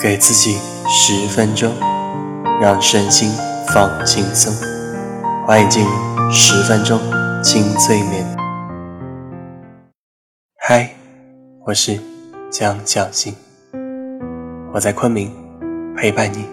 [0.00, 0.58] 给自己
[0.88, 1.72] 十分钟，
[2.60, 3.30] 让身心
[3.72, 4.52] 放轻松。
[5.46, 5.90] 欢迎进入
[6.30, 6.98] 十分钟
[7.42, 8.24] 轻催眠。
[10.58, 10.90] 嗨，
[11.66, 11.98] 我是
[12.50, 13.34] 江小新，
[14.72, 15.30] 我在昆明
[15.96, 16.44] 陪伴你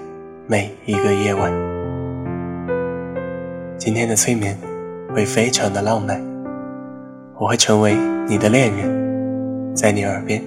[0.48, 1.52] 每一个夜晚。
[3.77, 4.57] 今天的催眠
[5.13, 6.21] 会非常的浪漫，
[7.39, 7.95] 我会成为
[8.27, 10.43] 你的恋人，在你耳边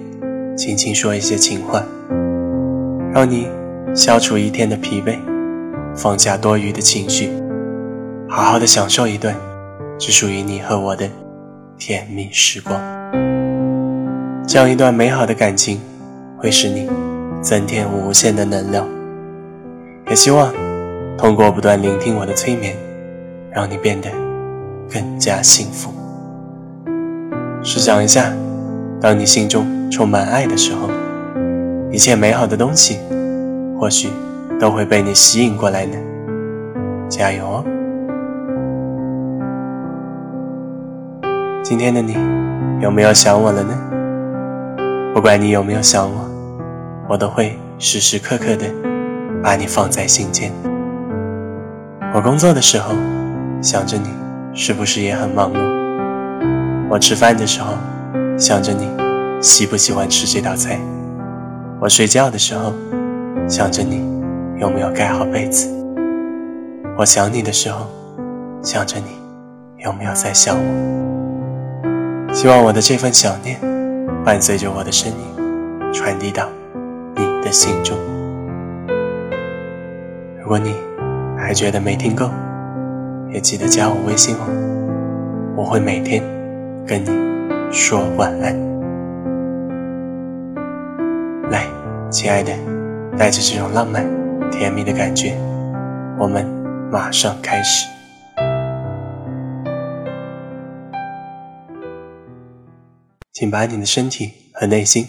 [0.55, 1.83] 轻轻说一些情话。
[3.15, 3.47] 让你
[3.95, 5.17] 消除一天的疲惫，
[5.95, 7.29] 放下多余的情绪，
[8.27, 9.33] 好好的享受一段
[9.97, 11.07] 只属于你和我的
[11.77, 12.77] 甜蜜时光。
[14.45, 15.79] 这样一段美好的感情
[16.37, 16.89] 会使你
[17.41, 18.85] 增添无限的能量。
[20.09, 20.53] 也希望
[21.17, 22.75] 通过不断聆听我的催眠，
[23.49, 24.09] 让你变得
[24.91, 25.89] 更加幸福。
[27.63, 28.33] 试想一下，
[28.99, 30.89] 当你心中充满爱的时候。
[31.95, 32.99] 一切美好的东西，
[33.79, 34.09] 或许
[34.59, 35.95] 都会被你吸引过来呢。
[37.07, 37.63] 加油哦！
[41.63, 42.17] 今天的你
[42.81, 43.73] 有没有想我了呢？
[45.13, 46.29] 不管你有没有想我，
[47.07, 48.65] 我都会时时刻刻的
[49.41, 50.51] 把你放在心间。
[52.13, 52.93] 我工作的时候
[53.61, 54.09] 想着你，
[54.53, 55.59] 是不是也很忙碌？
[56.89, 57.71] 我吃饭的时候
[58.37, 58.85] 想着你，
[59.41, 60.77] 喜不喜欢吃这道菜？
[61.85, 62.73] 我睡觉的时候，
[63.47, 64.01] 想着你
[64.59, 65.69] 有没有盖好被子；
[66.97, 67.85] 我想你的时候，
[68.63, 72.33] 想着你有没有在想我。
[72.33, 73.59] 希望我的这份想念，
[74.23, 76.49] 伴随着我的声音，传递到
[77.15, 77.95] 你的心中。
[80.41, 80.73] 如果你
[81.37, 82.31] 还觉得没听够，
[83.31, 86.23] 也记得加我微信哦，我会每天
[86.87, 87.11] 跟你
[87.71, 88.74] 说晚安。
[92.15, 92.53] 亲爱的，
[93.17, 94.09] 带着这种浪漫、
[94.49, 95.37] 甜蜜的感觉，
[96.17, 96.45] 我们
[96.89, 97.89] 马上开始。
[103.33, 105.05] 请把你的身体和内心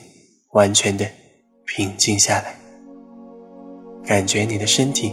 [0.50, 1.06] 完全的
[1.64, 2.56] 平静下来，
[4.04, 5.12] 感觉你的身体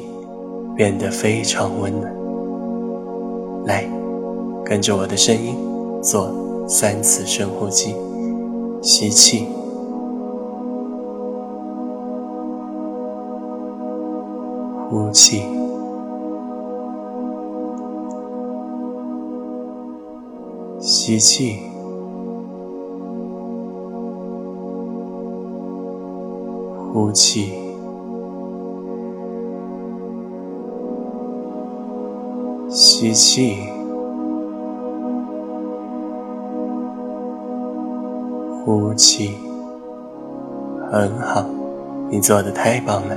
[0.76, 2.12] 变得非常温暖。
[3.66, 3.86] 来，
[4.66, 5.56] 跟着我的声音
[6.02, 7.96] 做三次深呼吸，
[8.82, 9.48] 吸气。
[14.90, 15.44] 呼气，
[20.80, 21.60] 吸气，
[26.92, 27.54] 呼气，
[32.70, 33.58] 吸气，
[38.64, 39.32] 呼气，
[40.92, 41.44] 很好，
[42.10, 43.16] 你做的太棒了，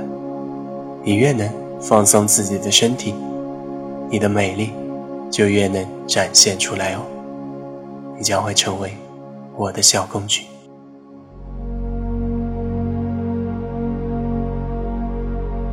[1.07, 1.49] 你越能。
[1.79, 3.13] 放松自己的身体，
[4.09, 4.71] 你的美丽
[5.29, 7.01] 就越能展现出来哦。
[8.17, 8.91] 你将会成为
[9.55, 10.45] 我的小公举。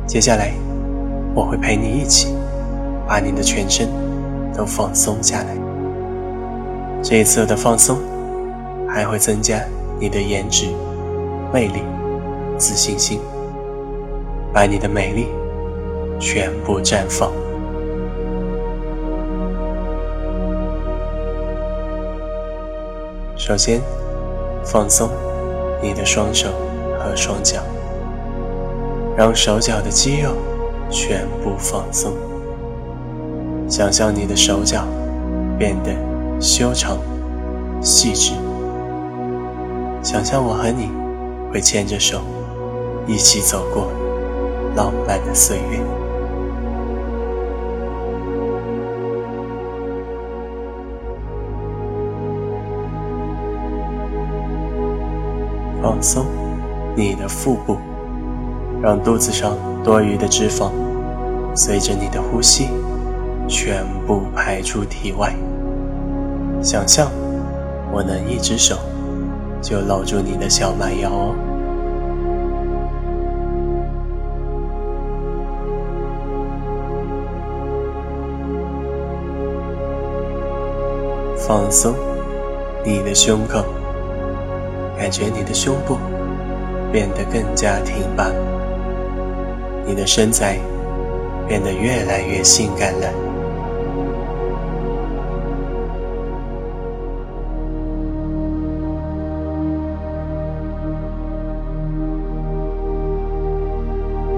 [0.05, 0.53] 接下来，
[1.33, 2.35] 我会陪你一起
[3.07, 3.89] 把你的全身
[4.55, 5.57] 都放松下来。
[7.01, 7.97] 这一次的放松
[8.87, 9.59] 还会增加
[9.99, 10.67] 你的颜值、
[11.51, 11.81] 魅力、
[12.59, 13.19] 自信心，
[14.55, 15.27] 把你的美丽。
[16.17, 17.29] 全部绽放。
[23.35, 23.81] 首先，
[24.63, 25.09] 放松
[25.81, 26.47] 你的双手
[26.97, 27.59] 和双脚，
[29.17, 30.31] 让手脚的肌肉
[30.89, 32.13] 全部放松。
[33.67, 34.85] 想象你的手脚
[35.59, 35.91] 变得
[36.39, 36.97] 修长、
[37.81, 38.31] 细致。
[40.01, 40.89] 想象我和你
[41.51, 42.21] 会牵着手
[43.05, 43.89] 一起走过
[44.75, 45.79] 浪漫的岁月。
[55.81, 56.25] 放松
[56.95, 57.77] 你的腹部，
[58.81, 60.71] 让肚子上多余的脂肪
[61.55, 62.69] 随着你的呼吸
[63.47, 65.33] 全部排出体外。
[66.61, 67.11] 想象
[67.93, 68.77] 我能一只手
[69.61, 71.35] 就搂住你的小蛮腰哦。
[81.47, 81.93] 放松
[82.83, 83.63] 你的胸口。
[84.97, 85.97] 感觉你的胸部
[86.91, 88.31] 变得更加挺拔，
[89.85, 90.57] 你的身材
[91.47, 93.07] 变得越来越性感了。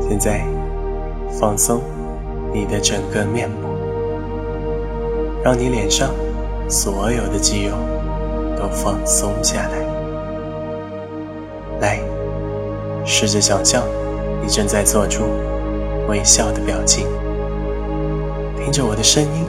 [0.10, 0.44] 现在，
[1.40, 1.82] 放松
[2.52, 3.68] 你的整个面部，
[5.44, 6.10] 让你脸上
[6.70, 7.76] 所有的肌肉
[8.58, 9.78] 都放松下来。
[11.80, 12.00] 来，
[13.06, 13.84] 试着想象
[14.42, 15.24] 你正在做出
[16.10, 17.08] 微笑的表情，
[18.58, 19.46] 听着我的声音，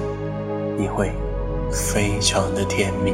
[0.77, 1.11] 你会
[1.73, 3.13] 非常的甜蜜。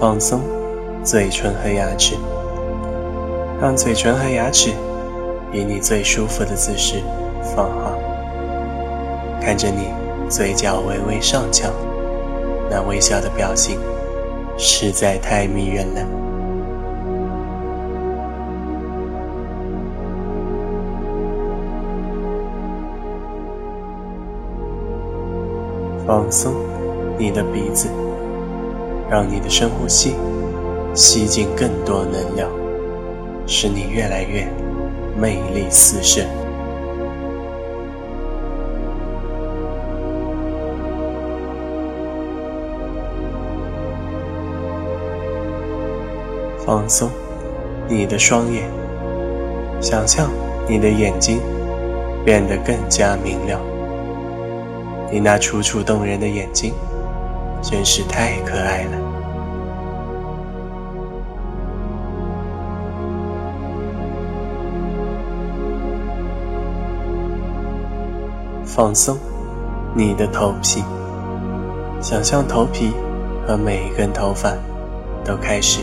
[0.00, 0.40] 放松
[1.04, 2.16] 嘴唇和牙齿，
[3.62, 4.70] 让嘴唇和牙齿
[5.52, 7.00] 以你最舒服的姿势
[7.54, 7.96] 放好。
[9.40, 9.86] 看着你
[10.28, 11.68] 嘴角微微上翘，
[12.68, 13.78] 那微笑的表情
[14.58, 16.04] 实在太迷人了。
[26.04, 26.52] 放松
[27.16, 27.88] 你的鼻子。
[29.08, 30.14] 让你的深呼吸
[30.94, 32.48] 吸进更多能量，
[33.46, 34.46] 使你越来越
[35.16, 36.24] 魅力四射。
[46.64, 47.10] 放松
[47.88, 48.68] 你的双眼，
[49.80, 50.30] 想象
[50.68, 51.40] 你的眼睛
[52.24, 53.60] 变得更加明亮。
[55.10, 56.72] 你那楚楚动人的眼睛。
[57.62, 59.11] 真是太可爱了！
[68.74, 69.18] 放松
[69.94, 70.82] 你的头皮，
[72.00, 72.90] 想象头皮
[73.46, 74.50] 和每一根头发
[75.22, 75.80] 都开始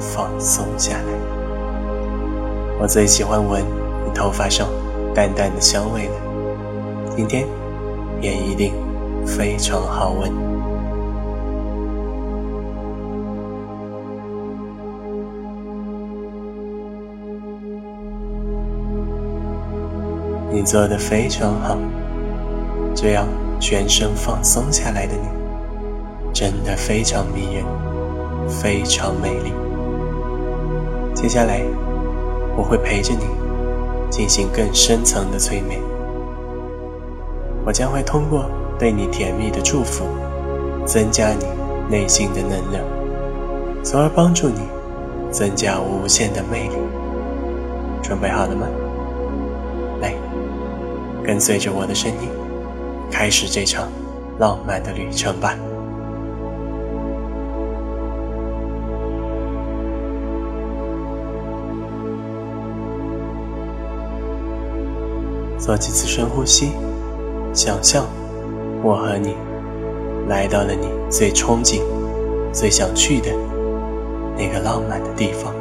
[0.00, 1.04] 放松下来。
[2.80, 3.62] 我最喜欢闻
[4.04, 4.66] 你头发上
[5.14, 6.14] 淡淡的香味了，
[7.16, 7.46] 今天
[8.20, 8.72] 也一定
[9.24, 10.28] 非常好闻。
[20.50, 21.78] 你做的非常好，
[22.96, 23.28] 这样
[23.60, 25.28] 全身放松下来的你，
[26.32, 27.64] 真的非常迷人，
[28.48, 29.52] 非常美丽。
[31.14, 31.60] 接下来，
[32.56, 33.26] 我会陪着你
[34.08, 35.78] 进行更深层的催眠。
[37.66, 38.46] 我将会通过
[38.78, 40.06] 对你甜蜜的祝福，
[40.86, 41.44] 增加你
[41.90, 42.82] 内心的能量，
[43.84, 44.60] 从而帮助你
[45.30, 46.76] 增加无限的魅力。
[48.02, 48.66] 准备好了吗？
[50.00, 50.14] 来。
[51.22, 52.28] 跟随着我的声音，
[53.18, 53.88] 开始这场
[54.38, 55.56] 浪漫的旅程吧。
[65.58, 66.72] 做几次深呼吸，
[67.54, 68.04] 想象
[68.82, 69.34] 我和你
[70.28, 71.80] 来到了你最憧憬、
[72.52, 73.30] 最想去的
[74.36, 75.54] 那个浪漫的地方，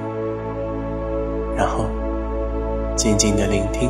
[1.55, 1.85] 然后
[2.97, 3.89] 静静的聆听。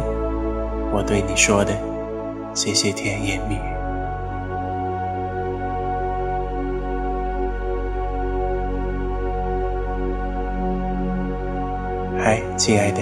[0.94, 1.74] 我对你说的
[2.56, 3.60] 这些甜言蜜语，
[12.18, 13.02] 嗨，亲爱的，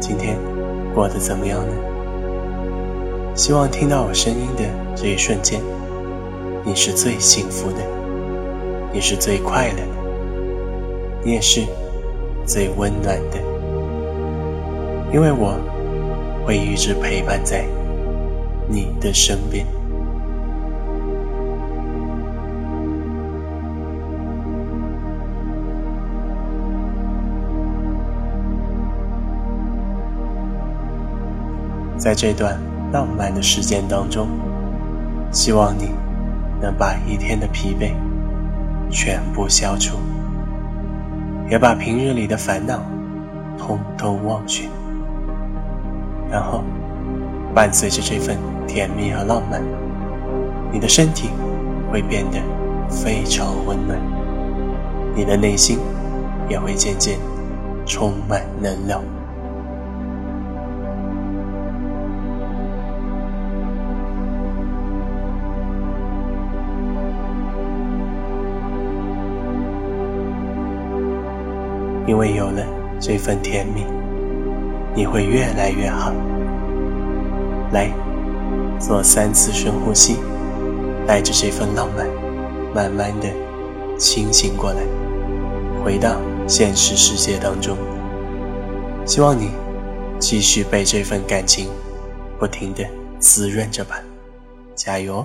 [0.00, 0.36] 今天
[0.92, 1.72] 过得怎么样呢？
[3.36, 4.64] 希望听到我声音的
[4.96, 5.60] 这一瞬间，
[6.64, 7.78] 你是最幸福的，
[8.92, 9.82] 你是最快乐的，
[11.22, 11.62] 你也是
[12.44, 13.38] 最温暖的，
[15.14, 15.54] 因为我。
[16.42, 17.64] 会一直陪伴在
[18.70, 19.66] 你的身边。
[31.98, 32.58] 在这段
[32.92, 34.26] 浪漫的时间当中，
[35.30, 35.90] 希望你
[36.58, 37.92] 能把一天的疲惫
[38.90, 39.98] 全部消除，
[41.50, 42.80] 也把平日里的烦恼
[43.58, 44.66] 通通忘却。
[46.30, 46.64] 然后，
[47.54, 48.38] 伴随着这份
[48.72, 49.60] 甜蜜和浪漫，
[50.70, 51.28] 你的身体
[51.90, 52.38] 会变得
[52.88, 53.98] 非常温暖，
[55.12, 55.80] 你的内心
[56.48, 57.18] 也会渐渐
[57.84, 59.02] 充满能量。
[72.06, 72.62] 因为有了
[73.00, 73.84] 这份甜蜜。
[74.92, 76.12] 你会越来越好。
[77.72, 77.90] 来，
[78.80, 80.16] 做三次深呼吸，
[81.06, 82.06] 带着这份浪漫，
[82.74, 83.28] 慢慢的
[83.98, 84.80] 清醒过来，
[85.84, 86.16] 回到
[86.48, 87.76] 现实世界当中。
[89.04, 89.50] 希望你
[90.18, 91.68] 继续被这份感情
[92.38, 92.84] 不停的
[93.18, 94.00] 滋润着吧，
[94.74, 95.24] 加油！